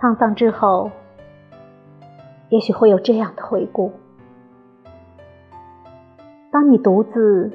[0.00, 0.92] 沧桑之后，
[2.50, 3.92] 也许会有这样的回顾：
[6.52, 7.50] 当你独自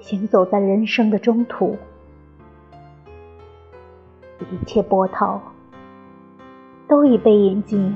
[0.00, 1.76] 行走在人生的中途，
[4.50, 5.40] 一切波涛
[6.88, 7.94] 都已被引进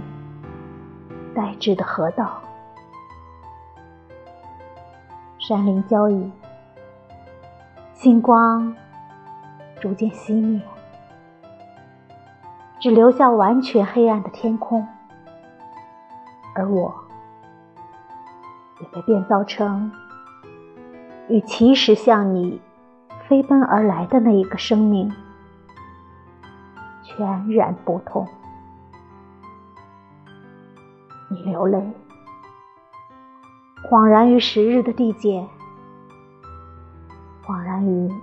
[1.34, 2.42] 呆滞的河道，
[5.38, 6.30] 山林交易，
[7.94, 8.76] 星光
[9.80, 10.60] 逐渐熄灭。
[12.78, 14.86] 只留下完全黑暗的天空，
[16.54, 16.94] 而我
[18.80, 19.90] 也被变造成
[21.28, 22.60] 与其实向你
[23.26, 25.10] 飞奔而来的那一个生命
[27.02, 28.28] 全然不同。
[31.28, 31.82] 你流泪，
[33.90, 35.48] 恍然于时日的递减，
[37.44, 38.14] 恍然于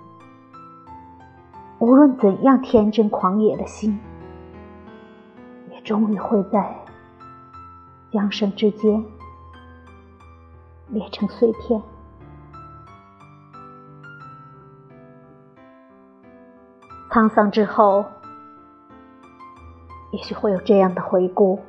[1.80, 4.00] 无论怎样天真狂野的心。
[5.84, 6.76] 终于会在
[8.12, 9.03] 江声之间
[10.88, 11.81] 裂成碎片。
[17.09, 18.06] 沧桑之后，
[20.12, 21.59] 也许会有这样的回顾，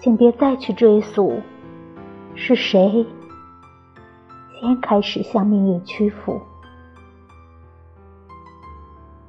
[0.00, 1.40] 请别再去追溯
[2.34, 3.06] 是谁
[4.60, 6.40] 先开始向命运屈服。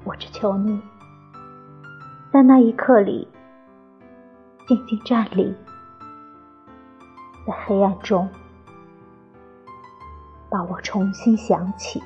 [0.04, 0.80] 我只求你。
[2.30, 3.26] 在那一刻里，
[4.68, 5.56] 静静站立，
[7.48, 8.30] 在黑暗中，
[10.50, 12.04] 把我重新想起，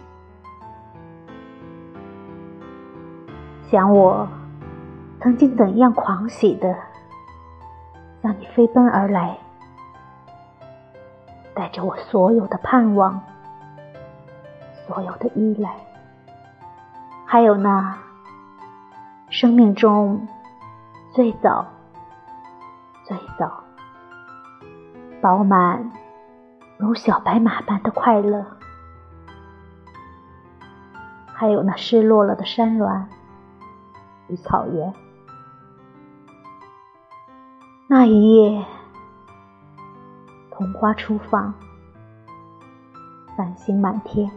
[3.64, 4.28] 想我
[5.20, 6.78] 曾经怎样狂喜的
[8.22, 9.36] 向你飞奔而来，
[11.56, 13.20] 带着我所有的盼望，
[14.86, 15.76] 所有的依赖，
[17.26, 17.98] 还有那。
[19.32, 20.28] 生命中
[21.14, 21.66] 最早、
[23.06, 23.64] 最早
[25.22, 25.90] 饱满
[26.78, 28.46] 如小白马般的快乐，
[31.34, 33.08] 还有那失落了的山峦
[34.28, 34.94] 与草原。
[37.88, 38.66] 那一夜，
[40.52, 41.54] 桐花初放，
[43.38, 44.30] 繁星满天。